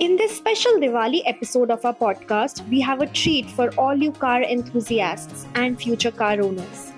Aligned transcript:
In 0.00 0.16
this 0.16 0.34
special 0.34 0.76
Diwali 0.80 1.20
episode 1.26 1.70
of 1.70 1.84
our 1.84 1.92
podcast, 1.92 2.66
we 2.70 2.80
have 2.80 3.02
a 3.02 3.06
treat 3.06 3.50
for 3.50 3.68
all 3.76 3.94
you 3.94 4.12
car 4.12 4.42
enthusiasts 4.42 5.44
and 5.54 5.78
future 5.78 6.10
car 6.10 6.40
owners. 6.40 6.92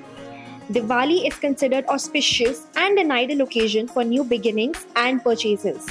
Diwali 0.70 1.26
is 1.26 1.34
considered 1.34 1.84
auspicious 1.86 2.68
and 2.76 3.00
an 3.00 3.10
ideal 3.10 3.40
occasion 3.40 3.88
for 3.88 4.04
new 4.04 4.22
beginnings 4.22 4.86
and 4.94 5.20
purchases. 5.20 5.84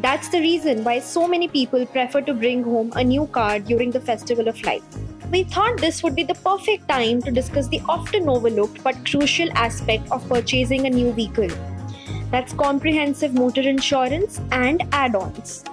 That's 0.00 0.28
the 0.28 0.38
reason 0.38 0.84
why 0.84 1.00
so 1.00 1.26
many 1.26 1.48
people 1.48 1.84
prefer 1.86 2.20
to 2.20 2.34
bring 2.34 2.62
home 2.62 2.92
a 2.94 3.02
new 3.02 3.26
car 3.26 3.58
during 3.58 3.90
the 3.90 4.00
festival 4.00 4.46
of 4.46 4.62
light. 4.62 4.84
We 5.32 5.42
thought 5.42 5.78
this 5.78 6.04
would 6.04 6.14
be 6.14 6.22
the 6.22 6.34
perfect 6.34 6.88
time 6.88 7.20
to 7.22 7.32
discuss 7.32 7.66
the 7.66 7.82
often 7.88 8.28
overlooked 8.28 8.84
but 8.84 9.04
crucial 9.04 9.50
aspect 9.54 10.08
of 10.12 10.28
purchasing 10.28 10.86
a 10.86 10.90
new 10.90 11.10
vehicle. 11.10 11.50
That's 12.30 12.52
comprehensive 12.52 13.34
motor 13.34 13.62
insurance 13.62 14.40
and 14.52 14.84
add 14.92 15.16
ons. 15.16 15.64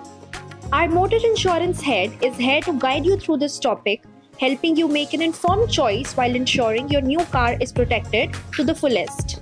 Our 0.72 0.88
motor 0.88 1.18
insurance 1.18 1.82
head 1.82 2.12
is 2.24 2.36
here 2.38 2.62
to 2.62 2.74
guide 2.80 3.06
you 3.06 3.18
through 3.18 3.38
this 3.38 3.60
topic, 3.60 4.04
helping 4.40 4.76
you 4.76 4.88
make 4.88 5.14
an 5.14 5.22
informed 5.22 5.72
choice 5.72 6.14
while 6.14 6.36
ensuring 6.36 6.90
your 6.90 7.02
new 7.02 7.20
car 7.26 7.58
is 7.60 7.72
protected 7.72 8.36
to 8.54 8.64
the 8.64 8.74
fullest. 8.74 9.42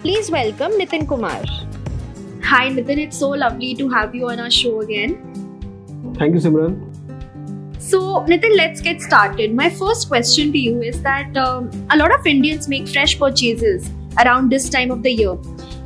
Please 0.00 0.30
welcome 0.30 0.72
Nitin 0.72 1.06
Kumar. 1.06 1.44
Hi 2.42 2.68
Nitin, 2.70 2.98
it's 2.98 3.18
so 3.18 3.30
lovely 3.30 3.74
to 3.74 3.88
have 3.88 4.14
you 4.14 4.28
on 4.28 4.40
our 4.40 4.50
show 4.50 4.80
again. 4.80 6.14
Thank 6.18 6.34
you, 6.34 6.40
Simran. 6.40 6.92
So, 7.80 8.24
Nitin, 8.24 8.56
let's 8.56 8.80
get 8.80 9.00
started. 9.00 9.54
My 9.54 9.70
first 9.70 10.08
question 10.08 10.50
to 10.50 10.58
you 10.58 10.82
is 10.82 11.02
that 11.02 11.36
um, 11.36 11.70
a 11.90 11.96
lot 11.96 12.12
of 12.12 12.26
Indians 12.26 12.68
make 12.68 12.88
fresh 12.88 13.18
purchases 13.18 13.88
around 14.24 14.50
this 14.50 14.68
time 14.68 14.90
of 14.90 15.02
the 15.02 15.12
year. 15.12 15.36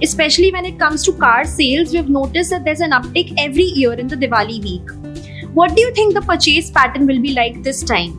Especially 0.03 0.51
when 0.51 0.65
it 0.65 0.79
comes 0.79 1.03
to 1.05 1.13
car 1.13 1.45
sales, 1.45 1.93
we've 1.93 2.09
noticed 2.09 2.51
that 2.51 2.65
there's 2.65 2.81
an 2.81 2.93
uptick 2.93 3.35
every 3.39 3.65
year 3.65 3.93
in 3.93 4.09
the 4.09 4.17
Diwali 4.17 4.63
week. 4.63 5.53
What 5.53 5.75
do 5.75 5.83
you 5.83 5.93
think 5.95 6.15
the 6.15 6.23
purchase 6.23 6.71
pattern 6.71 7.07
will 7.07 7.21
be 7.21 7.35
like 7.35 7.63
this 7.63 7.83
time? 7.83 8.17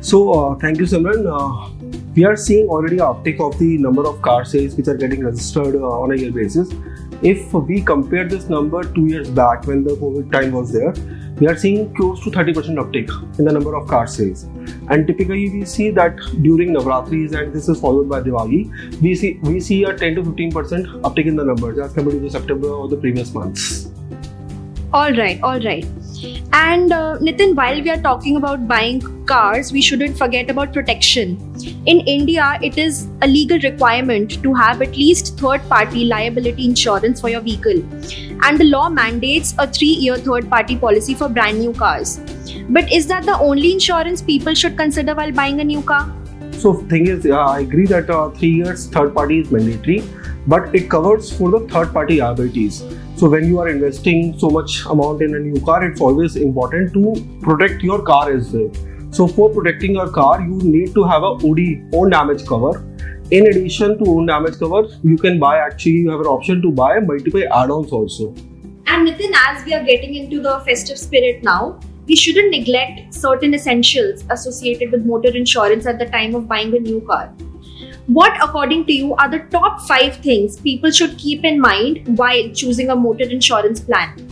So, 0.00 0.32
uh, 0.32 0.54
thank 0.54 0.78
you, 0.78 0.84
Simran. 0.84 1.26
Uh, 1.26 1.70
we 2.14 2.24
are 2.24 2.36
seeing 2.36 2.68
already 2.68 2.96
an 2.96 3.04
uptick 3.04 3.38
of 3.38 3.58
the 3.58 3.76
number 3.76 4.06
of 4.06 4.22
car 4.22 4.44
sales 4.46 4.76
which 4.76 4.88
are 4.88 4.96
getting 4.96 5.24
registered 5.24 5.74
uh, 5.76 6.00
on 6.00 6.12
a 6.12 6.16
year 6.16 6.32
basis. 6.32 6.70
If 7.22 7.52
we 7.52 7.82
compare 7.82 8.26
this 8.26 8.48
number 8.48 8.82
two 8.82 9.06
years 9.06 9.28
back 9.28 9.66
when 9.66 9.84
the 9.84 9.90
COVID 9.90 10.32
time 10.32 10.52
was 10.52 10.72
there, 10.72 10.94
we 11.40 11.46
are 11.46 11.56
seeing 11.56 11.92
close 11.94 12.22
to 12.22 12.30
30% 12.30 12.76
uptick 12.82 13.38
in 13.38 13.44
the 13.46 13.52
number 13.52 13.74
of 13.74 13.88
car 13.88 14.06
sales. 14.06 14.44
And 14.90 15.06
typically 15.06 15.48
we 15.50 15.64
see 15.64 15.90
that 15.90 16.16
during 16.42 16.74
Navratris 16.74 17.32
and 17.32 17.52
this 17.52 17.68
is 17.68 17.80
followed 17.80 18.08
by 18.08 18.20
Diwali, 18.20 19.00
we 19.00 19.14
see 19.14 19.38
we 19.42 19.60
see 19.60 19.84
a 19.84 19.96
10 19.96 20.16
to 20.16 20.22
15% 20.22 21.00
uptick 21.00 21.26
in 21.26 21.36
the 21.36 21.44
numbers 21.44 21.78
as 21.78 21.94
compared 21.94 22.16
to 22.16 22.20
the 22.20 22.30
September 22.30 22.68
or 22.68 22.88
the 22.88 22.96
previous 22.96 23.32
months. 23.32 23.90
All 24.92 25.12
right, 25.12 25.40
all 25.42 25.60
right. 25.60 25.86
And 26.52 26.92
uh, 26.92 27.18
Nitin, 27.18 27.54
while 27.54 27.80
we 27.80 27.90
are 27.90 28.00
talking 28.00 28.36
about 28.36 28.66
buying 28.68 29.00
cars, 29.26 29.72
we 29.72 29.80
shouldn't 29.80 30.18
forget 30.18 30.50
about 30.50 30.72
protection. 30.72 31.38
In 31.86 32.00
India, 32.00 32.58
it 32.62 32.78
is 32.78 33.08
a 33.22 33.26
legal 33.26 33.58
requirement 33.60 34.42
to 34.42 34.54
have 34.54 34.82
at 34.82 34.96
least 34.96 35.38
third 35.38 35.66
party 35.68 36.04
liability 36.04 36.64
insurance 36.64 37.20
for 37.20 37.28
your 37.28 37.40
vehicle. 37.40 37.82
And 38.42 38.58
the 38.58 38.64
law 38.64 38.88
mandates 38.88 39.54
a 39.58 39.66
three 39.66 39.94
year 40.06 40.16
third 40.16 40.48
party 40.50 40.76
policy 40.76 41.14
for 41.14 41.28
brand 41.28 41.58
new 41.58 41.72
cars. 41.72 42.20
But 42.68 42.92
is 42.92 43.06
that 43.06 43.24
the 43.24 43.38
only 43.38 43.72
insurance 43.72 44.22
people 44.22 44.54
should 44.54 44.76
consider 44.76 45.14
while 45.14 45.32
buying 45.32 45.60
a 45.60 45.64
new 45.64 45.82
car? 45.82 46.12
So, 46.52 46.74
thing 46.74 47.06
is, 47.06 47.24
I 47.26 47.60
agree 47.60 47.86
that 47.86 48.10
uh, 48.10 48.30
three 48.30 48.50
years 48.50 48.86
third 48.88 49.14
party 49.14 49.40
is 49.40 49.50
mandatory, 49.50 50.04
but 50.46 50.74
it 50.74 50.90
covers 50.90 51.32
for 51.36 51.50
the 51.50 51.60
third 51.68 51.92
party 51.92 52.20
liabilities. 52.20 52.82
So 53.20 53.28
when 53.28 53.46
you 53.48 53.58
are 53.60 53.68
investing 53.68 54.38
so 54.38 54.48
much 54.48 54.86
amount 54.86 55.20
in 55.20 55.34
a 55.34 55.38
new 55.38 55.60
car, 55.60 55.84
it's 55.84 56.00
always 56.00 56.36
important 56.36 56.94
to 56.94 57.40
protect 57.42 57.82
your 57.82 58.00
car 58.00 58.32
as 58.32 58.50
well. 58.50 58.70
So 59.10 59.26
for 59.26 59.50
protecting 59.50 59.92
your 59.92 60.08
car, 60.10 60.40
you 60.40 60.56
need 60.62 60.94
to 60.94 61.04
have 61.04 61.22
a 61.22 61.32
OD 61.48 61.60
own 61.92 62.08
damage 62.08 62.46
cover. 62.46 62.82
In 63.30 63.46
addition 63.48 63.98
to 63.98 64.10
own 64.10 64.24
damage 64.24 64.58
cover, 64.58 64.88
you 65.02 65.18
can 65.18 65.38
buy 65.38 65.58
actually 65.58 65.98
you 66.04 66.10
have 66.10 66.20
an 66.20 66.28
option 66.28 66.62
to 66.62 66.72
buy 66.72 66.98
multiple 67.00 67.44
add-ons 67.52 67.92
also. 67.92 68.28
And 68.86 69.06
Nitin, 69.06 69.34
as 69.48 69.66
we 69.66 69.74
are 69.74 69.84
getting 69.84 70.14
into 70.14 70.40
the 70.40 70.60
festive 70.60 70.96
spirit 70.96 71.42
now, 71.42 71.78
we 72.06 72.16
shouldn't 72.16 72.50
neglect 72.50 73.12
certain 73.12 73.52
essentials 73.52 74.24
associated 74.30 74.92
with 74.92 75.04
motor 75.04 75.36
insurance 75.36 75.84
at 75.84 75.98
the 75.98 76.06
time 76.06 76.34
of 76.34 76.48
buying 76.48 76.74
a 76.74 76.80
new 76.80 77.02
car. 77.02 77.30
What, 78.14 78.36
according 78.42 78.86
to 78.86 78.92
you, 78.92 79.14
are 79.14 79.30
the 79.30 79.38
top 79.50 79.82
five 79.82 80.16
things 80.16 80.58
people 80.58 80.90
should 80.90 81.16
keep 81.16 81.44
in 81.44 81.60
mind 81.60 82.18
while 82.18 82.48
choosing 82.52 82.90
a 82.90 82.96
motor 82.96 83.22
insurance 83.22 83.78
plan? 83.78 84.26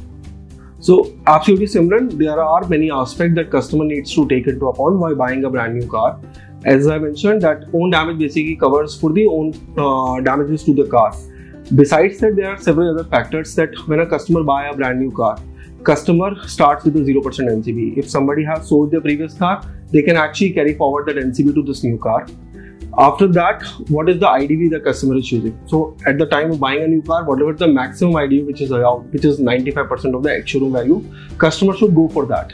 So, 0.80 1.16
absolutely, 1.28 1.66
Simran, 1.66 2.10
there 2.18 2.42
are 2.42 2.66
many 2.66 2.90
aspects 2.90 3.36
that 3.36 3.52
customer 3.52 3.84
needs 3.84 4.12
to 4.16 4.26
take 4.26 4.48
into 4.48 4.66
account 4.66 4.96
while 4.96 5.14
buying 5.14 5.44
a 5.44 5.50
brand 5.50 5.78
new 5.78 5.86
car. 5.86 6.18
As 6.64 6.88
I 6.88 6.98
mentioned, 6.98 7.42
that 7.42 7.66
own 7.72 7.90
damage 7.90 8.18
basically 8.18 8.56
covers 8.56 9.00
for 9.00 9.12
the 9.12 9.26
own 9.26 9.54
uh, 9.78 10.20
damages 10.22 10.64
to 10.64 10.74
the 10.74 10.86
car. 10.86 11.14
Besides 11.76 12.18
that, 12.18 12.34
there 12.34 12.50
are 12.50 12.58
several 12.58 12.98
other 12.98 13.08
factors 13.08 13.54
that 13.54 13.78
when 13.86 14.00
a 14.00 14.06
customer 14.06 14.42
buy 14.42 14.66
a 14.66 14.74
brand 14.74 14.98
new 14.98 15.12
car, 15.12 15.38
customer 15.84 16.34
starts 16.48 16.84
with 16.84 16.96
a 16.96 17.00
0% 17.00 17.22
NCB. 17.22 17.96
If 17.96 18.10
somebody 18.10 18.42
has 18.42 18.68
sold 18.68 18.90
their 18.90 19.00
previous 19.00 19.34
car, 19.34 19.62
they 19.92 20.02
can 20.02 20.16
actually 20.16 20.52
carry 20.52 20.74
forward 20.74 21.06
that 21.06 21.16
NCB 21.24 21.54
to 21.54 21.62
this 21.62 21.84
new 21.84 21.96
car 21.96 22.26
after 22.96 23.26
that 23.28 23.62
what 23.88 24.08
is 24.08 24.18
the 24.18 24.26
idv 24.26 24.70
the 24.70 24.80
customer 24.80 25.16
is 25.16 25.28
choosing? 25.28 25.58
So 25.66 25.96
at 26.06 26.18
the 26.18 26.26
time 26.26 26.50
of 26.52 26.60
buying 26.60 26.82
a 26.82 26.88
new 26.88 27.02
car 27.02 27.24
whatever 27.24 27.52
the 27.52 27.68
maximum 27.68 28.14
idv 28.14 28.46
which 28.46 28.60
is 28.60 28.70
allowed 28.70 29.12
which 29.12 29.24
is 29.24 29.38
95% 29.38 30.14
of 30.14 30.22
the 30.22 30.32
ex-showroom 30.32 30.72
value 30.72 31.04
customer 31.38 31.76
should 31.76 31.94
go 31.94 32.08
for 32.08 32.26
that. 32.26 32.52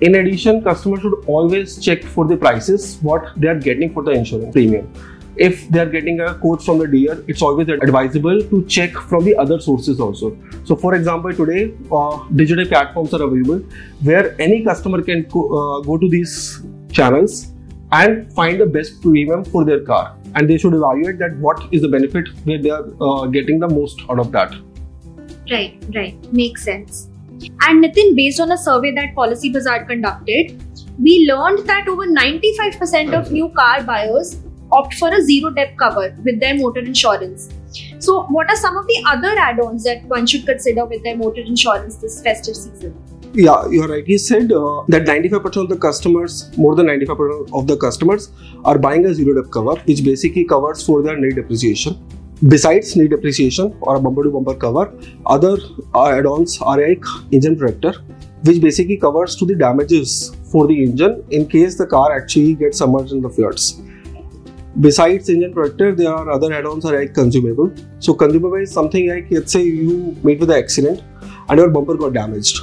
In 0.00 0.14
addition 0.16 0.62
customer 0.62 1.00
should 1.00 1.14
always 1.26 1.78
check 1.78 2.02
for 2.02 2.26
the 2.26 2.36
prices 2.36 2.98
what 3.02 3.32
they 3.36 3.48
are 3.48 3.58
getting 3.58 3.92
for 3.92 4.02
the 4.02 4.10
insurance 4.10 4.52
premium. 4.52 4.92
If 5.36 5.68
they 5.68 5.80
are 5.80 5.90
getting 5.90 6.20
a 6.20 6.34
quote 6.34 6.62
from 6.62 6.78
the 6.78 6.88
dealer 6.88 7.22
it's 7.28 7.42
always 7.42 7.68
advisable 7.68 8.40
to 8.40 8.64
check 8.64 8.92
from 8.92 9.24
the 9.24 9.36
other 9.36 9.60
sources 9.60 10.00
also. 10.00 10.36
So 10.64 10.76
for 10.76 10.94
example 10.94 11.34
today 11.34 11.74
uh, 11.92 12.24
digital 12.34 12.66
platforms 12.66 13.12
are 13.12 13.22
available 13.22 13.58
where 14.02 14.34
any 14.40 14.64
customer 14.64 15.02
can 15.02 15.24
go, 15.24 15.42
uh, 15.58 15.80
go 15.82 15.98
to 15.98 16.08
these 16.08 16.62
channels 16.90 17.52
and 17.92 18.32
find 18.32 18.60
the 18.60 18.66
best 18.66 19.00
premium 19.00 19.44
for 19.44 19.64
their 19.64 19.80
car. 19.80 20.16
And 20.34 20.48
they 20.50 20.58
should 20.58 20.74
evaluate 20.74 21.18
that 21.18 21.36
what 21.38 21.72
is 21.72 21.82
the 21.82 21.88
benefit 21.88 22.28
where 22.44 22.60
they 22.60 22.70
are 22.70 22.84
uh, 23.00 23.26
getting 23.26 23.58
the 23.58 23.68
most 23.68 24.00
out 24.10 24.18
of 24.18 24.32
that. 24.32 24.54
Right 25.50 25.82
right. 25.94 26.32
Makes 26.32 26.64
sense. 26.64 27.08
And 27.62 27.84
nitin 27.84 28.16
based 28.16 28.40
on 28.40 28.52
a 28.52 28.58
survey 28.58 28.94
that 28.94 29.14
Policybazaar 29.14 29.86
conducted 29.86 30.60
we 30.98 31.26
learned 31.30 31.66
that 31.66 31.88
over 31.88 32.06
95% 32.06 33.12
of 33.12 33.30
new 33.30 33.50
car 33.50 33.82
buyers 33.82 34.38
opt 34.72 34.94
for 34.94 35.12
a 35.14 35.20
zero 35.20 35.50
dep 35.50 35.76
cover 35.76 36.16
with 36.24 36.40
their 36.40 36.54
motor 36.56 36.80
insurance. 36.80 37.52
So 37.98 38.24
what 38.24 38.48
are 38.48 38.56
some 38.56 38.76
of 38.76 38.86
the 38.86 39.04
other 39.06 39.38
add-ons 39.38 39.84
that 39.84 40.04
one 40.04 40.26
should 40.26 40.46
consider 40.46 40.86
with 40.86 41.02
their 41.04 41.16
motor 41.16 41.42
insurance 41.42 41.96
this 41.96 42.22
festive 42.22 42.56
season 42.56 42.96
yeah, 43.36 43.68
you're 43.68 43.86
right. 43.86 44.06
He 44.06 44.16
said 44.16 44.50
uh, 44.50 44.82
that 44.88 45.02
95% 45.02 45.64
of 45.64 45.68
the 45.68 45.76
customers, 45.76 46.50
more 46.56 46.74
than 46.74 46.86
95% 46.86 47.52
of 47.52 47.66
the 47.66 47.76
customers, 47.76 48.30
are 48.64 48.78
buying 48.78 49.04
a 49.04 49.12
zero 49.14 49.40
dep 49.40 49.50
cover, 49.52 49.74
which 49.80 50.02
basically 50.02 50.44
covers 50.44 50.84
for 50.84 51.02
their 51.02 51.18
nil 51.18 51.34
depreciation. 51.34 52.00
Besides 52.48 52.96
nil 52.96 53.08
depreciation 53.08 53.76
or 53.80 53.96
a 53.96 54.00
bumper 54.00 54.24
to 54.24 54.30
bumper 54.30 54.54
cover, 54.54 54.92
other 55.26 55.56
uh, 55.94 56.06
add-ons 56.06 56.60
are 56.62 56.80
like 56.80 57.04
engine 57.30 57.56
protector, 57.56 57.92
which 58.44 58.60
basically 58.60 58.96
covers 58.96 59.36
to 59.36 59.44
the 59.44 59.54
damages 59.54 60.34
for 60.50 60.66
the 60.66 60.82
engine 60.82 61.22
in 61.30 61.46
case 61.46 61.76
the 61.76 61.86
car 61.86 62.16
actually 62.16 62.54
gets 62.54 62.78
submerged 62.78 63.12
in 63.12 63.20
the 63.20 63.28
floods. 63.28 63.82
Besides 64.80 65.28
engine 65.28 65.52
protector, 65.52 65.94
there 65.94 66.14
are 66.14 66.30
other 66.30 66.52
add-ons 66.52 66.86
are 66.86 66.98
like 66.98 67.12
consumable. 67.12 67.70
So 67.98 68.14
consumable 68.14 68.56
is 68.56 68.70
something 68.70 69.10
like 69.10 69.26
let's 69.30 69.52
say 69.52 69.62
you 69.62 70.16
meet 70.22 70.40
with 70.40 70.50
an 70.50 70.58
accident 70.58 71.02
and 71.48 71.58
your 71.58 71.68
bumper 71.68 71.96
got 71.96 72.14
damaged 72.14 72.60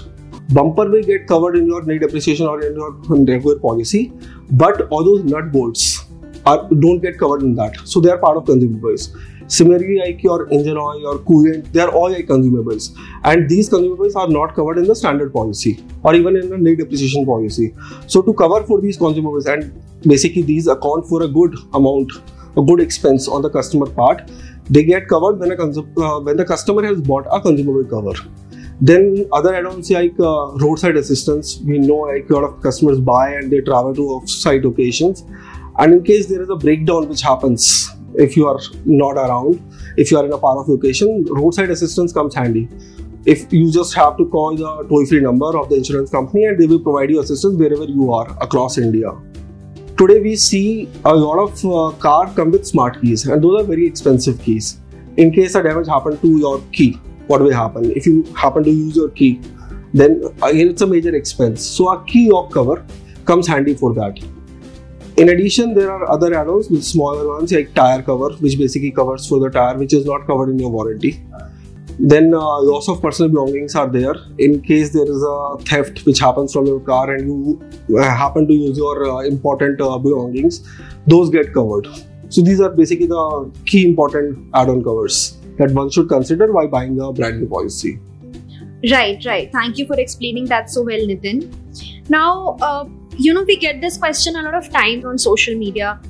bumper 0.50 0.90
will 0.90 1.04
get 1.04 1.28
covered 1.28 1.56
in 1.56 1.68
your 1.68 1.84
nil 1.84 2.00
depreciation 2.00 2.48
or 2.48 2.62
in 2.62 2.75
your 2.75 2.92
regular 3.07 3.60
policy, 3.60 4.12
but 4.51 4.88
all 4.90 5.04
those 5.04 5.24
nut 5.24 5.51
bolts 5.51 6.06
are, 6.45 6.68
don't 6.69 7.00
get 7.00 7.18
covered 7.18 7.42
in 7.42 7.56
that. 7.56 7.78
So 7.86 8.00
they 8.00 8.10
are 8.10 8.18
part 8.18 8.38
of 8.38 8.45
consumables. 8.45 9.16
Similarly, 9.48 10.00
like 10.00 10.24
your 10.24 10.50
engine 10.51 10.78
oil, 10.78 11.00
your 11.00 11.19
coolant, 11.19 11.72
they 11.72 11.81
are 11.81 11.90
all 11.90 12.12
like 12.12 12.28
consumables. 12.28 12.98
And 13.24 13.50
these 13.50 13.69
consumables 13.69 14.16
are 14.16 14.28
not 14.28 14.56
covered 14.56 14.78
in 14.78 14.86
the 14.86 14.95
standard 14.95 15.34
policy 15.34 15.84
or 16.04 16.16
even 16.16 16.36
in 16.36 16.50
the 16.50 16.57
nil 16.57 16.75
depreciation 16.75 17.25
policy. 17.25 17.75
So 18.07 18.22
to 18.22 18.34
cover 18.34 18.63
for 18.63 18.81
these 18.81 18.98
consumables 18.98 19.51
and 19.51 19.81
basically 20.04 20.44
these 20.44 20.68
account 20.68 21.07
for 21.07 21.24
a 21.24 21.28
good 21.28 21.56
amount, 21.74 22.12
a 22.57 22.62
good 22.62 22.80
expense 22.80 23.28
on 23.28 23.42
the 23.42 23.50
customer 23.50 23.88
part, 23.88 24.30
they 24.69 24.84
get 24.84 25.07
covered 25.07 25.39
when 25.39 25.51
a 25.51 25.56
uh, 25.56 26.19
when 26.22 26.38
the 26.38 26.46
customer 26.46 26.84
has 26.84 27.01
bought 27.01 27.28
a 27.31 27.42
consumable 27.42 27.84
cover. 27.84 28.13
Then 28.81 29.28
other 29.31 29.56
add-ons 29.56 29.92
like 29.92 30.20
uh, 30.20 30.52
roadside 30.58 30.98
assistance, 30.98 31.60
we 31.60 31.80
know 31.80 31.96
like 31.96 32.30
a 32.30 32.34
lot 32.34 32.44
of 32.44 32.62
customers 32.62 33.00
buy 33.00 33.34
and 33.34 33.52
they 33.52 33.62
travel 33.62 33.96
to 33.96 34.02
off-site 34.10 34.66
occasions. 34.66 35.25
And 35.80 35.94
in 35.94 36.04
case 36.04 36.28
there 36.28 36.42
is 36.42 36.50
a 36.50 36.56
breakdown 36.56 37.08
which 37.08 37.22
happens 37.22 37.90
if 38.16 38.36
you 38.38 38.48
are 38.48 38.60
not 38.86 39.14
around, 39.14 39.62
if 39.98 40.12
you 40.12 40.18
are 40.18 40.25
in 40.25 40.34
a 40.34 40.38
far 40.38 40.58
off 40.58 40.68
location, 40.68 41.25
roadside 41.30 41.70
assistance 41.70 42.14
comes 42.14 42.36
handy. 42.36 42.68
if 43.25 43.52
you 43.54 43.72
just 43.72 43.94
have 43.94 44.18
to 44.18 44.25
call 44.28 44.56
the 44.56 44.86
toll 44.90 45.06
free 45.06 45.22
number 45.22 45.58
of 45.58 45.70
the 45.70 45.75
insurance 45.75 46.10
company 46.10 46.44
and 46.46 46.60
they 46.60 46.68
will 46.68 46.80
provide 46.80 47.10
you 47.10 47.22
assistance 47.22 47.58
wherever 47.58 47.86
you 47.86 48.14
are 48.14 48.30
across 48.42 48.78
India. 48.78 49.12
Today 49.98 50.20
we 50.20 50.36
see 50.36 50.90
a 51.06 51.16
lot 51.16 51.40
of 51.40 51.66
uh, 51.66 51.98
car 52.00 52.34
come 52.34 52.52
with 52.52 52.68
smart 52.68 53.02
keys 53.02 53.25
and 53.25 53.42
those 53.42 53.62
are 53.62 53.66
very 53.66 53.88
expensive 53.88 54.42
keys. 54.42 54.80
In 55.18 55.31
case 55.31 55.56
a 55.56 55.64
damage 55.64 55.88
happened 55.88 56.22
to 56.22 56.38
your 56.38 56.62
key, 56.74 57.00
what 57.28 57.42
will 57.42 57.54
happen? 57.54 57.92
If 57.92 58.06
you 58.06 58.24
happen 58.34 58.64
to 58.64 58.72
use 58.72 58.96
your 58.96 59.10
key, 59.10 59.42
then 59.94 60.24
again 60.42 60.70
it's 60.70 60.81
a 60.81 60.88
major 60.88 61.16
expense. 61.16 61.66
So 61.66 61.90
a 61.92 62.04
key 62.06 62.30
lock 62.31 62.52
cover 62.52 62.86
comes 63.25 63.48
handy 63.48 63.74
for 63.74 63.94
that. 63.94 64.20
In 65.16 65.30
addition, 65.30 65.75
there 65.75 65.92
are 65.92 66.10
other 66.10 66.34
add-ons 66.34 66.72
with 66.72 66.84
smaller 66.84 67.28
ones 67.28 67.52
like 67.52 67.74
tire 67.75 68.02
cover, 68.02 68.30
which 68.38 68.58
basically 68.58 68.92
covers 68.92 69.28
for 69.28 69.40
the 69.40 69.50
tire 69.50 69.78
which 69.78 69.94
is 69.94 70.06
not 70.06 70.25
covered 70.25 70.50
in 70.50 70.58
your 70.58 70.72
warranty. 70.72 71.24
Then 72.00 72.34
uh, 72.34 72.62
loss 72.62 72.88
of 72.90 73.00
personal 73.00 73.30
belongings 73.30 73.75
are 73.75 73.88
there 73.88 74.16
in 74.40 74.64
case 74.64 74.92
there 74.92 75.04
is 75.04 75.24
a 75.24 75.58
theft 75.60 76.04
which 76.08 76.18
happens 76.18 76.52
from 76.52 76.66
your 76.66 76.80
car 76.80 77.14
and 77.14 77.28
you 77.28 78.00
uh, 78.00 78.04
happen 78.04 78.48
to 78.48 78.54
use 78.54 78.75
your 78.80 79.08
uh, 79.08 79.20
important 79.20 79.80
uh, 79.80 80.00
belongings. 80.00 80.68
Those 81.06 81.30
get 81.30 81.54
covered. 81.54 81.88
So 82.30 82.42
these 82.42 82.60
are 82.60 82.72
basically 82.72 83.06
the 83.06 83.52
key 83.68 83.88
important 83.88 84.50
add-on 84.56 84.84
covers 84.84 85.38
that 85.57 85.71
one 85.71 85.89
should 85.89 86.09
consider 86.09 86.51
while 86.51 86.67
buying 86.67 87.00
a 87.00 87.11
brand 87.11 87.39
new 87.39 87.47
policy. 87.47 88.00
Right, 88.91 89.23
right. 89.25 89.51
Thank 89.51 89.77
you 89.77 89.88
for 89.88 89.97
explaining 90.00 90.45
that 90.45 90.69
so 90.69 90.83
well, 90.83 91.00
Nitin. 91.00 92.09
Now, 92.09 92.57
uh, 92.61 92.85
you 93.17 93.33
know, 93.33 93.44
we 93.44 93.57
get 93.57 93.79
this 93.79 93.97
question 93.97 94.35
a 94.35 94.41
lot 94.41 94.55
of 94.55 94.69
times 94.69 95.05
on 95.05 95.17
social 95.17 95.55
media. 95.55 96.01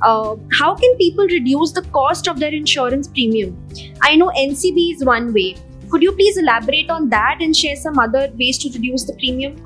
Uh, 0.00 0.36
how 0.58 0.74
can 0.74 0.96
people 0.96 1.26
reduce 1.26 1.72
the 1.72 1.82
cost 1.82 2.28
of 2.28 2.38
their 2.38 2.54
insurance 2.54 3.08
premium? 3.08 3.56
I 4.02 4.16
know 4.16 4.30
NCB 4.36 4.94
is 4.94 5.04
one 5.04 5.32
way. 5.32 5.56
Could 5.90 6.02
you 6.02 6.12
please 6.12 6.36
elaborate 6.36 6.90
on 6.90 7.08
that 7.10 7.38
and 7.40 7.56
share 7.56 7.76
some 7.76 7.98
other 7.98 8.30
ways 8.38 8.58
to 8.58 8.70
reduce 8.70 9.04
the 9.04 9.14
premium? 9.14 9.56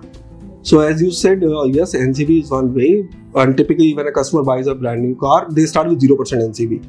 So, 0.62 0.80
as 0.80 1.00
you 1.00 1.10
said, 1.10 1.42
uh, 1.44 1.64
yes, 1.64 1.94
NCB 1.94 2.42
is 2.42 2.50
one 2.50 2.74
way. 2.74 3.08
And 3.34 3.56
typically, 3.56 3.94
when 3.94 4.06
a 4.06 4.12
customer 4.12 4.42
buys 4.42 4.66
a 4.66 4.74
brand 4.74 5.02
new 5.02 5.14
car, 5.16 5.46
they 5.50 5.66
start 5.66 5.88
with 5.88 6.00
0% 6.00 6.16
NCB. 6.16 6.84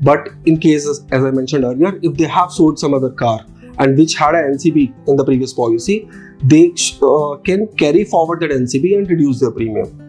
But 0.00 0.28
in 0.44 0.58
cases, 0.58 1.04
as 1.12 1.24
I 1.24 1.30
mentioned 1.30 1.64
earlier, 1.64 1.98
if 2.02 2.16
they 2.16 2.26
have 2.26 2.50
sold 2.50 2.78
some 2.78 2.94
other 2.94 3.10
car 3.10 3.44
and 3.78 3.96
which 3.96 4.14
had 4.14 4.34
an 4.34 4.54
NCB 4.54 5.08
in 5.08 5.16
the 5.16 5.24
previous 5.24 5.52
policy, 5.52 6.08
they 6.42 6.72
uh, 7.02 7.36
can 7.44 7.68
carry 7.76 8.04
forward 8.04 8.40
that 8.40 8.50
NCB 8.50 8.96
and 8.98 9.08
reduce 9.08 9.40
their 9.40 9.50
premium. 9.50 10.00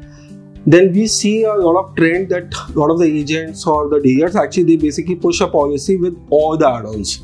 Then 0.67 0.91
we 0.93 1.05
see 1.05 1.43
a 1.43 1.53
lot 1.53 1.79
of 1.79 1.95
trend 1.95 2.29
that 2.29 2.53
a 2.75 2.79
lot 2.79 2.89
of 2.89 2.99
the 2.99 3.05
agents 3.05 3.67
or 3.67 3.87
the 3.87 3.99
dealers 3.99 4.35
actually 4.35 4.63
they 4.63 4.75
basically 4.77 5.15
push 5.15 5.39
a 5.39 5.47
policy 5.47 5.95
with 5.95 6.17
all 6.31 6.57
the 6.57 6.67
add-ons, 6.67 7.21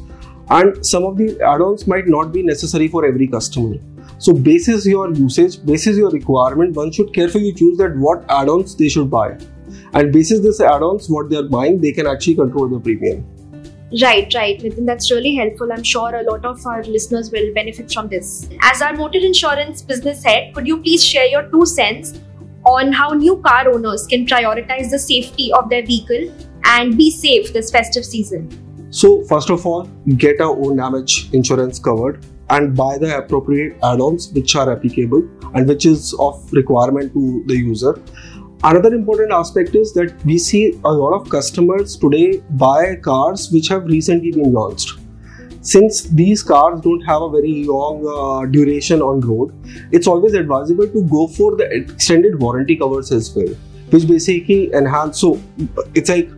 and 0.49 0.85
some 0.85 1.03
of 1.03 1.17
the 1.17 1.41
add-ons 1.41 1.87
might 1.87 2.07
not 2.07 2.31
be 2.31 2.43
necessary 2.43 2.87
for 2.87 3.03
every 3.03 3.27
customer. 3.27 3.77
So, 4.19 4.33
basis 4.33 4.85
your 4.85 5.11
usage, 5.11 5.65
basis 5.65 5.97
your 5.97 6.11
requirement, 6.11 6.75
one 6.75 6.91
should 6.91 7.11
carefully 7.15 7.51
choose 7.53 7.79
that 7.79 7.95
what 7.97 8.23
add-ons 8.29 8.75
they 8.75 8.89
should 8.89 9.09
buy, 9.09 9.35
and 9.93 10.11
basis 10.11 10.39
this 10.39 10.61
add-ons 10.61 11.09
what 11.09 11.29
they 11.29 11.37
are 11.37 11.43
buying, 11.43 11.79
they 11.81 11.91
can 11.91 12.07
actually 12.07 12.35
control 12.35 12.67
the 12.67 12.79
premium. 12.79 13.25
Right, 14.01 14.33
right, 14.33 14.57
Nitin. 14.57 14.85
That's 14.85 15.11
really 15.11 15.35
helpful. 15.35 15.71
I'm 15.73 15.83
sure 15.83 16.15
a 16.15 16.23
lot 16.23 16.45
of 16.45 16.65
our 16.65 16.81
listeners 16.83 17.29
will 17.29 17.53
benefit 17.53 17.91
from 17.91 18.07
this. 18.07 18.47
As 18.61 18.81
our 18.81 18.93
motor 18.93 19.19
insurance 19.19 19.81
business 19.81 20.23
head, 20.23 20.53
could 20.53 20.65
you 20.65 20.77
please 20.77 21.03
share 21.03 21.25
your 21.25 21.43
two 21.49 21.65
cents 21.65 22.21
on 22.65 22.93
how 22.93 23.09
new 23.09 23.37
car 23.41 23.67
owners 23.69 24.07
can 24.07 24.25
prioritize 24.25 24.91
the 24.91 24.99
safety 24.99 25.51
of 25.51 25.69
their 25.69 25.85
vehicle 25.85 26.33
and 26.63 26.97
be 26.97 27.11
safe 27.11 27.51
this 27.51 27.69
festive 27.69 28.05
season? 28.05 28.49
So, 28.91 29.23
first 29.23 29.49
of 29.49 29.65
all, 29.65 29.83
get 30.15 30.39
our 30.39 30.55
own 30.55 30.77
damage 30.77 31.29
insurance 31.33 31.77
covered 31.77 32.25
and 32.49 32.75
buy 32.75 32.97
the 32.97 33.17
appropriate 33.17 33.77
add-ons 33.83 34.31
which 34.33 34.55
are 34.55 34.71
applicable 34.71 35.27
and 35.53 35.67
which 35.67 35.85
is 35.85 36.13
of 36.19 36.51
requirement 36.53 37.13
to 37.13 37.43
the 37.47 37.55
user 37.55 38.01
Another 38.63 38.93
important 38.93 39.31
aspect 39.31 39.73
is 39.73 39.91
that 39.93 40.13
we 40.23 40.37
see 40.37 40.79
a 40.85 40.91
lot 40.93 41.13
of 41.13 41.27
customers 41.29 41.97
today 41.97 42.43
buy 42.51 42.95
cars 42.95 43.49
which 43.51 43.67
have 43.69 43.85
recently 43.85 44.31
been 44.31 44.53
launched. 44.53 44.99
Since 45.61 46.03
these 46.03 46.43
cars 46.43 46.79
don't 46.81 47.01
have 47.01 47.23
a 47.23 47.29
very 47.29 47.63
long 47.63 48.05
uh, 48.05 48.45
duration 48.45 49.01
on 49.01 49.19
road, 49.21 49.51
it's 49.91 50.05
always 50.05 50.35
advisable 50.35 50.87
to 50.87 51.01
go 51.05 51.25
for 51.27 51.55
the 51.55 51.63
extended 51.71 52.39
warranty 52.39 52.75
covers 52.75 53.11
as 53.11 53.35
well, 53.35 53.47
which 53.89 54.07
basically 54.07 54.71
enhance. 54.73 55.19
So 55.19 55.41
it's 55.95 56.09
like 56.09 56.29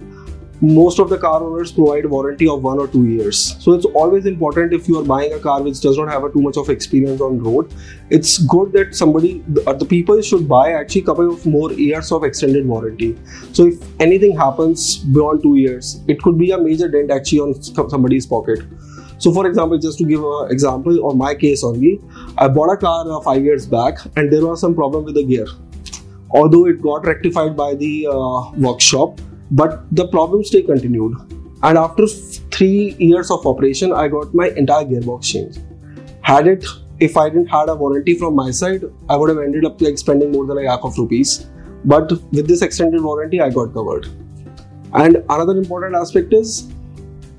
most 0.62 1.00
of 1.00 1.10
the 1.10 1.18
car 1.18 1.44
owners 1.44 1.72
provide 1.72 2.06
warranty 2.06 2.48
of 2.48 2.64
one 2.64 2.80
or 2.80 2.88
two 2.88 3.06
years. 3.06 3.56
So 3.60 3.74
it's 3.74 3.86
always 3.86 4.26
important 4.26 4.74
if 4.74 4.88
you 4.88 5.00
are 5.00 5.04
buying 5.04 5.34
a 5.34 5.40
car 5.40 5.62
which 5.62 5.82
does 5.82 5.98
not 5.98 6.10
have 6.10 6.24
a 6.24 6.32
too 6.32 6.42
much 6.42 6.58
of 6.58 6.70
experience 6.70 7.22
on 7.22 7.40
road. 7.40 7.74
It's 8.10 8.38
good 8.38 8.72
that 8.74 8.96
somebody, 8.96 9.44
the, 9.48 9.74
the 9.74 9.86
people 9.86 10.22
should 10.22 10.48
buy 10.48 10.74
actually 10.74 11.02
a 11.02 11.06
couple 11.06 11.34
of 11.34 11.46
more 11.46 11.74
years 11.74 12.12
of 12.12 12.24
extended 12.24 12.66
warranty. 12.66 13.18
So 13.52 13.68
if 13.68 14.02
anything 14.02 14.38
happens 14.38 15.00
beyond 15.00 15.44
two 15.44 15.58
years, 15.58 16.00
it 16.08 16.22
could 16.22 16.38
be 16.38 16.52
a 16.52 16.58
major 16.58 16.88
dent 16.88 17.12
actually 17.12 17.40
on 17.40 17.62
somebody's 17.90 18.26
pocket. 18.26 18.60
So, 19.18 19.32
for 19.32 19.48
example, 19.48 19.78
just 19.78 19.98
to 20.00 20.06
give 20.06 20.22
an 20.24 20.52
example 20.52 21.10
of 21.10 21.16
my 21.16 21.34
case 21.34 21.64
only, 21.64 22.02
I 22.38 22.48
bought 22.48 22.74
a 22.74 22.78
car 22.78 23.10
uh, 23.10 23.22
five 23.22 23.44
years 23.44 23.66
back 23.66 24.00
and 24.18 24.32
there 24.32 24.46
was 24.46 24.60
some 24.60 24.76
problem 24.76 25.06
with 25.06 25.16
the 25.16 25.24
gear. 25.24 25.48
Although 26.32 26.66
it 26.68 26.82
got 26.82 27.06
rectified 27.06 27.56
by 27.56 27.76
the 27.76 28.08
uh, 28.08 28.52
workshop, 28.52 29.22
but 29.52 29.86
the 29.96 30.08
problem 30.08 30.44
still 30.44 30.64
continued. 30.64 31.16
And 31.64 31.78
after 31.78 32.08
three 32.08 32.96
years 33.00 33.32
of 33.32 33.46
operation, 33.46 33.94
I 33.94 34.08
got 34.08 34.34
my 34.34 34.50
entire 34.50 34.86
gearbox 34.86 35.24
changed. 35.24 35.62
Had 36.22 36.48
it, 36.48 36.66
if 37.00 37.18
I 37.18 37.30
didn't 37.30 37.48
had 37.48 37.70
a 37.70 37.76
warranty 37.76 38.18
from 38.18 38.36
my 38.36 38.52
side, 38.52 38.84
I 39.10 39.16
would 39.18 39.30
have 39.30 39.40
ended 39.40 39.66
up 39.66 39.82
like 39.82 39.98
spending 39.98 40.32
more 40.32 40.46
than 40.46 40.58
a 40.58 40.62
lakh 40.62 40.84
of 40.84 40.98
rupees. 40.98 41.48
But 41.86 42.12
with 42.32 42.48
this 42.48 42.62
extended 42.62 43.02
warranty, 43.02 43.42
I 43.42 43.50
got 43.50 43.74
covered. 43.74 44.08
And 44.94 45.18
another 45.30 45.58
important 45.58 45.96
aspect 45.96 46.34
is 46.34 46.72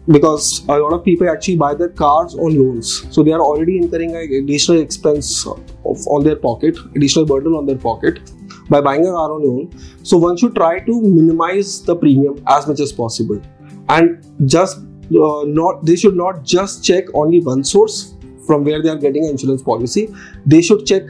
because 0.08 0.64
a 0.68 0.78
lot 0.78 0.92
of 0.92 1.04
people 1.04 1.30
actually 1.30 1.56
buy 1.56 1.74
their 1.74 1.88
cars 1.88 2.34
on 2.34 2.58
loans, 2.58 3.06
so 3.14 3.22
they 3.22 3.32
are 3.32 3.40
already 3.40 3.78
incurring 3.78 4.14
additional 4.16 4.80
expense 4.80 5.46
of, 5.46 6.06
on 6.08 6.24
their 6.24 6.36
pocket, 6.36 6.76
additional 6.94 7.24
burden 7.24 7.54
on 7.54 7.64
their 7.64 7.78
pocket 7.78 8.20
by 8.68 8.80
buying 8.80 9.06
a 9.06 9.10
car 9.10 9.32
on 9.32 9.42
loan. 9.46 9.70
So 10.02 10.16
one 10.16 10.36
should 10.36 10.54
try 10.54 10.80
to 10.80 11.00
minimize 11.02 11.82
the 11.82 11.96
premium 11.96 12.42
as 12.46 12.66
much 12.66 12.80
as 12.80 12.92
possible, 12.92 13.40
and 13.88 14.24
just 14.46 14.78
uh, 14.78 15.44
not 15.46 15.84
they 15.84 15.96
should 15.96 16.16
not 16.16 16.44
just 16.44 16.84
check 16.84 17.04
only 17.14 17.40
one 17.40 17.64
source 17.64 18.14
from 18.46 18.64
where 18.64 18.82
they 18.82 18.88
are 18.88 18.96
getting 18.96 19.24
an 19.24 19.30
insurance 19.30 19.62
policy. 19.62 20.08
They 20.46 20.62
should 20.62 20.86
check 20.86 21.04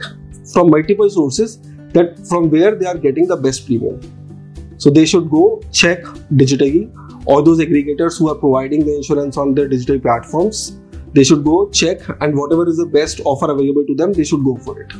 from 0.53 0.69
multiple 0.69 1.09
sources 1.09 1.59
that 1.93 2.19
from 2.27 2.49
where 2.49 2.75
they 2.75 2.85
are 2.85 2.97
getting 2.97 3.27
the 3.27 3.37
best 3.37 3.65
premium. 3.65 3.99
So 4.77 4.89
they 4.89 5.05
should 5.05 5.29
go 5.29 5.61
check 5.71 6.03
digitally 6.33 6.91
all 7.25 7.41
those 7.41 7.59
aggregators 7.59 8.19
who 8.19 8.29
are 8.29 8.35
providing 8.35 8.85
the 8.85 8.95
insurance 8.95 9.37
on 9.37 9.55
their 9.55 9.67
digital 9.67 9.99
platforms. 9.99 10.79
They 11.13 11.23
should 11.23 11.43
go 11.43 11.69
check 11.69 12.01
and 12.21 12.37
whatever 12.37 12.67
is 12.67 12.77
the 12.77 12.85
best 12.85 13.21
offer 13.23 13.49
available 13.49 13.85
to 13.87 13.95
them, 13.95 14.11
they 14.13 14.25
should 14.25 14.43
go 14.43 14.57
for 14.57 14.81
it. 14.81 14.93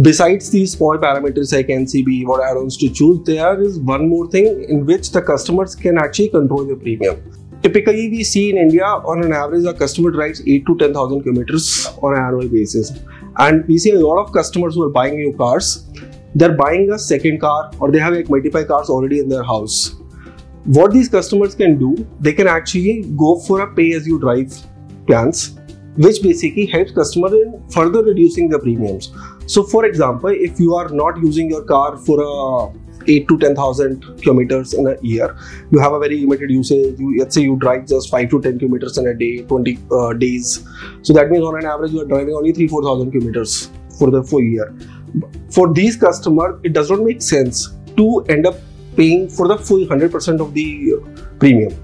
Besides 0.00 0.48
these 0.48 0.72
small 0.72 0.96
parameters 0.96 1.52
I 1.52 1.58
like 1.58 1.66
NCB, 1.66 2.26
what 2.26 2.42
add-ons 2.42 2.78
to 2.78 2.88
choose, 2.88 3.26
there 3.26 3.60
is 3.60 3.78
one 3.78 4.08
more 4.08 4.26
thing 4.26 4.64
in 4.66 4.86
which 4.86 5.10
the 5.10 5.20
customers 5.20 5.74
can 5.74 5.98
actually 5.98 6.30
control 6.30 6.64
the 6.64 6.76
premium. 6.76 7.20
Typically, 7.62 8.08
we 8.08 8.24
see 8.24 8.48
in 8.48 8.56
India, 8.56 8.86
on 8.86 9.22
an 9.22 9.34
average, 9.34 9.66
a 9.66 9.74
customer 9.74 10.10
drives 10.10 10.40
8 10.46 10.64
to 10.64 10.78
10,000 10.78 11.22
kilometers 11.22 11.88
on 12.00 12.14
an 12.14 12.22
annual 12.22 12.48
basis. 12.48 13.00
And 13.36 13.68
we 13.68 13.76
see 13.76 13.90
a 13.90 14.00
lot 14.00 14.16
of 14.24 14.32
customers 14.32 14.76
who 14.76 14.84
are 14.84 14.88
buying 14.88 15.16
new 15.16 15.36
cars, 15.36 15.86
they're 16.34 16.56
buying 16.56 16.90
a 16.90 16.98
second 16.98 17.42
car 17.42 17.70
or 17.78 17.90
they 17.90 17.98
have 17.98 18.14
like 18.14 18.30
multiple 18.30 18.64
cars 18.64 18.88
already 18.88 19.18
in 19.18 19.28
their 19.28 19.42
house. 19.42 19.94
What 20.64 20.92
these 20.94 21.10
customers 21.10 21.54
can 21.54 21.78
do, 21.78 22.06
they 22.18 22.32
can 22.32 22.46
actually 22.46 23.02
go 23.14 23.38
for 23.40 23.60
a 23.60 23.74
pay-as-you-drive 23.74 24.54
plans, 25.06 25.58
which 25.96 26.22
basically 26.22 26.64
helps 26.64 26.92
customer 26.92 27.28
in 27.28 27.62
further 27.68 28.02
reducing 28.02 28.48
the 28.48 28.58
premiums. 28.58 29.12
So, 29.46 29.62
for 29.62 29.84
example, 29.84 30.30
if 30.30 30.60
you 30.60 30.74
are 30.74 30.88
not 30.88 31.18
using 31.18 31.50
your 31.50 31.64
car 31.64 31.96
for 31.96 32.20
a 32.20 32.82
8 33.08 33.28
to 33.28 33.38
10,000 33.38 34.22
kilometers 34.22 34.74
in 34.74 34.86
a 34.86 34.96
year, 35.02 35.36
you 35.70 35.78
have 35.80 35.92
a 35.92 35.98
very 35.98 36.20
limited 36.20 36.50
usage. 36.50 36.98
You, 36.98 37.18
let's 37.18 37.34
say 37.34 37.42
you 37.42 37.56
drive 37.56 37.86
just 37.86 38.10
5 38.10 38.30
to 38.30 38.40
10 38.40 38.58
kilometers 38.58 38.98
in 38.98 39.06
a 39.06 39.14
day, 39.14 39.42
20 39.42 39.78
uh, 39.90 40.12
days. 40.14 40.66
So 41.02 41.12
that 41.12 41.30
means 41.30 41.44
on 41.44 41.58
an 41.58 41.66
average 41.66 41.92
you 41.92 42.00
are 42.00 42.06
driving 42.06 42.34
only 42.34 42.52
3 42.52 42.68
4,000 42.68 43.10
kilometers 43.10 43.70
for 43.98 44.10
the 44.10 44.22
full 44.22 44.42
year. 44.42 44.74
For 45.50 45.72
these 45.72 45.96
customers, 45.96 46.60
it 46.64 46.72
does 46.72 46.90
not 46.90 47.02
make 47.02 47.20
sense 47.20 47.68
to 47.96 48.24
end 48.28 48.46
up 48.46 48.56
paying 48.96 49.28
for 49.28 49.48
the 49.48 49.58
full 49.58 49.86
100% 49.86 50.40
of 50.40 50.54
the 50.54 50.94
premium. 51.38 51.74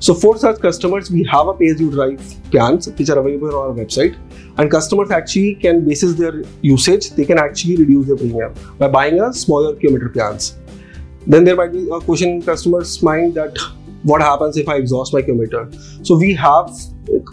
So 0.00 0.14
for 0.14 0.38
such 0.38 0.60
customers, 0.60 1.10
we 1.10 1.24
have 1.24 1.48
a 1.48 1.54
pay-as-you-drive 1.54 2.50
plans 2.50 2.88
which 2.88 3.08
are 3.10 3.18
available 3.18 3.48
on 3.48 3.70
our 3.70 3.74
website 3.74 4.16
and 4.58 4.70
customers 4.70 5.10
actually 5.10 5.54
can 5.56 5.84
basis 5.86 6.14
their 6.14 6.42
usage 6.62 7.10
they 7.10 7.24
can 7.24 7.38
actually 7.38 7.76
reduce 7.76 8.06
their 8.06 8.16
premium 8.16 8.54
by 8.78 8.88
buying 8.88 9.20
a 9.20 9.32
smaller 9.32 9.74
kilometer 9.76 10.08
plans 10.08 10.56
then 11.26 11.44
there 11.44 11.56
might 11.56 11.72
be 11.72 11.88
a 11.90 12.00
question 12.00 12.30
in 12.30 12.42
customers 12.42 13.02
mind 13.02 13.34
that 13.34 13.56
what 14.02 14.22
happens 14.22 14.56
if 14.56 14.68
I 14.68 14.76
exhaust 14.76 15.12
my 15.12 15.22
kilometer? 15.22 15.68
So 16.02 16.16
we 16.16 16.32
have 16.34 16.70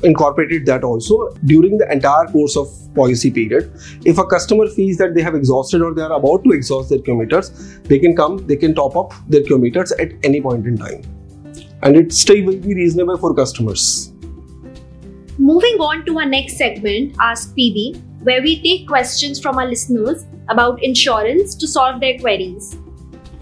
incorporated 0.04 0.66
that 0.66 0.84
also 0.84 1.30
during 1.46 1.78
the 1.78 1.90
entire 1.92 2.26
course 2.26 2.58
of 2.58 2.68
policy 2.96 3.30
period. 3.30 3.72
If 4.04 4.18
a 4.18 4.26
customer 4.26 4.68
feels 4.68 4.98
that 4.98 5.14
they 5.14 5.22
have 5.22 5.36
exhausted 5.36 5.82
or 5.82 5.94
they 5.94 6.02
are 6.02 6.14
about 6.14 6.44
to 6.44 6.52
exhaust 6.52 6.90
their 6.90 7.00
kilometers, 7.00 7.80
they 7.84 8.00
can 8.00 8.16
come, 8.16 8.46
they 8.48 8.56
can 8.56 8.74
top 8.74 8.96
up 8.96 9.14
their 9.30 9.44
kilometers 9.44 9.92
at 9.94 10.14
any 10.24 10.42
point 10.42 10.66
in 10.66 10.78
time. 10.78 11.04
And 11.84 11.96
it 11.96 12.14
still 12.14 12.44
will 12.46 12.58
be 12.58 12.74
reasonable 12.74 13.18
for 13.18 13.34
customers. 13.34 14.12
Moving 15.38 15.76
on 15.80 16.06
to 16.06 16.20
our 16.20 16.26
next 16.26 16.58
segment, 16.58 17.16
Ask 17.20 17.56
PB, 17.56 18.02
where 18.24 18.42
we 18.42 18.62
take 18.62 18.88
questions 18.88 19.40
from 19.40 19.58
our 19.58 19.68
listeners 19.68 20.26
about 20.50 20.82
insurance 20.82 21.56
to 21.56 21.68
solve 21.68 22.00
their 22.00 22.18
queries. 22.18 22.78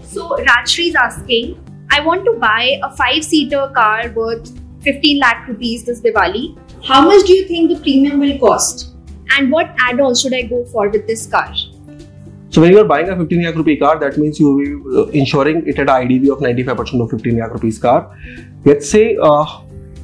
So 0.02 0.36
Rajshri 0.36 0.88
is 0.88 0.94
asking, 0.94 1.58
I 1.90 2.00
want 2.00 2.24
to 2.24 2.32
buy 2.32 2.80
a 2.82 2.94
five-seater 2.96 3.70
car 3.74 4.10
worth 4.10 4.52
15 4.82 5.20
lakh 5.20 5.48
rupees 5.48 5.84
this 5.84 6.00
Diwali. 6.00 6.58
How 6.84 7.00
much 7.06 7.26
do 7.26 7.32
you 7.32 7.46
think 7.46 7.70
the 7.70 7.80
premium 7.80 8.20
will 8.20 8.38
cost? 8.38 8.94
And 9.30 9.50
what 9.50 9.74
add-ons 9.78 10.20
should 10.20 10.34
I 10.34 10.42
go 10.42 10.64
for 10.66 10.88
with 10.88 11.06
this 11.06 11.26
car? 11.26 11.54
So 12.54 12.60
when 12.60 12.70
you 12.70 12.78
are 12.78 12.84
buying 12.84 13.08
a 13.08 13.16
15 13.16 13.42
lakh 13.42 13.56
rupee 13.56 13.76
car, 13.78 13.98
that 13.98 14.16
means 14.16 14.38
you 14.38 14.48
will 14.48 14.58
be 14.64 14.98
uh, 14.98 15.06
insuring 15.20 15.66
it 15.66 15.76
at 15.76 15.88
an 15.90 16.08
IDV 16.08 16.30
of 16.34 16.38
95% 16.38 17.02
of 17.02 17.10
15 17.10 17.36
lakh 17.36 17.52
rupees 17.52 17.80
car. 17.80 18.16
Let's 18.64 18.88
say 18.88 19.16
uh, 19.20 19.44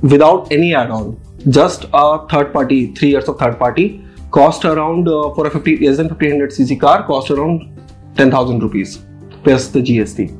without 0.02 0.50
any 0.50 0.74
add-on, 0.74 1.20
just 1.48 1.84
a 1.94 2.26
third 2.26 2.52
party, 2.52 2.92
three 2.94 3.10
years 3.10 3.28
of 3.28 3.38
third 3.38 3.56
party, 3.56 4.04
cost 4.32 4.64
around 4.64 5.06
uh, 5.06 5.32
for 5.36 5.46
a 5.46 5.50
50 5.50 5.86
less 5.86 5.98
than 5.98 6.08
1500 6.08 6.50
cc 6.50 6.80
car, 6.80 7.06
cost 7.06 7.30
around 7.30 7.70
10,000 8.16 8.58
rupees 8.58 8.98
plus 9.44 9.68
the 9.68 9.80
GST. 9.80 10.36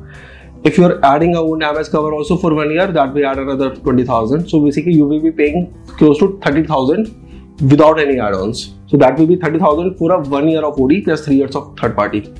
If 0.65 0.77
you're 0.77 0.99
adding 1.05 1.35
a 1.37 1.39
own 1.39 1.59
damage 1.59 1.91
cover 1.91 2.13
also 2.13 2.35
for 2.35 2.53
one 2.53 2.71
year, 2.71 2.87
that 2.87 3.13
will 3.13 3.25
add 3.25 3.39
another 3.39 3.73
20,000. 3.73 4.49
So 4.49 4.59
basically, 4.59 4.95
you 4.95 5.05
will 5.05 5.21
be 5.21 5.31
paying 5.31 5.73
close 5.97 6.19
to 6.19 6.37
30,000 6.43 7.61
without 7.69 8.01
any 8.01 8.19
add-ons. 8.19 8.73
So 8.91 8.97
that 8.97 9.17
will 9.17 9.27
be 9.27 9.37
30,000 9.37 9.95
for 9.97 10.11
a 10.11 10.19
one 10.19 10.49
year 10.49 10.65
of 10.65 10.79
OD 10.79 11.05
plus 11.05 11.23
three 11.23 11.37
years 11.37 11.55
of 11.55 11.77
third 11.79 11.95
party. 11.95 12.33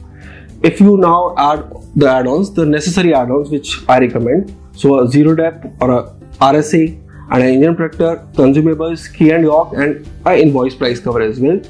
If 0.61 0.81
you 0.81 0.97
now 0.97 1.33
add 1.37 1.63
the 1.95 2.09
add-ons, 2.09 2.53
the 2.53 2.65
necessary 2.65 3.13
add-ons 3.13 3.49
which 3.49 3.77
I 3.87 3.99
recommend, 3.99 4.53
so 4.75 4.99
a 4.99 5.07
zero 5.09 5.33
dep 5.33 5.63
or 5.79 5.91
a 5.91 6.13
RSA 6.39 6.99
and 7.31 7.41
an 7.41 7.49
engine 7.49 7.75
protector, 7.77 8.27
consumables, 8.33 9.13
key 9.13 9.31
and 9.31 9.45
yoke, 9.45 9.71
and 9.75 10.05
an 10.25 10.39
invoice 10.39 10.75
price 10.75 10.99
cover 10.99 11.21
as 11.21 11.39
well. 11.39 11.61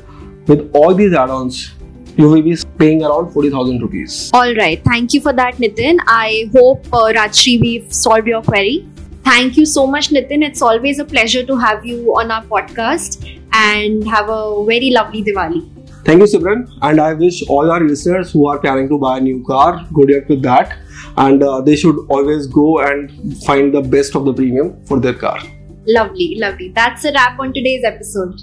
With 0.47 0.71
all 0.73 0.95
these 0.95 1.13
add-ons, 1.13 1.73
you 2.17 2.27
will 2.27 2.41
be 2.41 2.57
paying 2.79 3.03
around 3.03 3.31
40,000 3.31 3.81
rupees. 3.83 4.31
All 4.33 4.55
right. 4.55 4.83
Thank 4.83 5.13
you 5.13 5.21
for 5.21 5.31
that, 5.33 5.57
Nitin. 5.57 5.99
I 6.07 6.49
hope, 6.53 6.87
uh, 6.91 7.13
Rajshri, 7.19 7.61
we've 7.61 7.93
solved 7.93 8.27
your 8.27 8.41
query. 8.41 8.87
Thank 9.23 9.57
you 9.57 9.67
so 9.67 9.85
much, 9.85 10.09
Nitin. 10.09 10.43
It's 10.43 10.63
always 10.63 10.97
a 10.97 11.05
pleasure 11.05 11.45
to 11.45 11.55
have 11.55 11.85
you 11.85 12.17
on 12.17 12.31
our 12.31 12.43
podcast 12.43 13.40
and 13.53 14.07
have 14.07 14.29
a 14.29 14.65
very 14.65 14.91
lovely 14.91 15.23
Diwali. 15.23 15.81
Thank 16.03 16.19
you, 16.21 16.25
Simran. 16.25 16.67
And 16.81 16.99
I 16.99 17.13
wish 17.13 17.43
all 17.47 17.71
our 17.71 17.79
listeners 17.79 18.31
who 18.31 18.47
are 18.47 18.57
planning 18.57 18.89
to 18.89 18.97
buy 18.97 19.17
a 19.17 19.21
new 19.21 19.43
car 19.45 19.85
good 19.93 20.09
luck 20.09 20.29
with 20.29 20.41
that. 20.43 20.77
And 21.17 21.43
uh, 21.43 21.61
they 21.61 21.75
should 21.75 21.97
always 22.09 22.47
go 22.47 22.79
and 22.79 23.37
find 23.43 23.73
the 23.73 23.81
best 23.81 24.15
of 24.15 24.25
the 24.25 24.33
premium 24.33 24.83
for 24.85 24.99
their 24.99 25.13
car. 25.13 25.39
Lovely, 25.85 26.37
lovely. 26.39 26.69
That's 26.69 27.05
a 27.05 27.11
wrap 27.11 27.39
on 27.39 27.53
today's 27.53 27.83
episode. 27.83 28.41